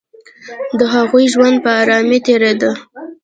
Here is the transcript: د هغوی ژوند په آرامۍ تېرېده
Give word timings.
د 0.79 0.81
هغوی 0.95 1.25
ژوند 1.33 1.57
په 1.63 1.69
آرامۍ 1.81 2.19
تېرېده 2.27 2.71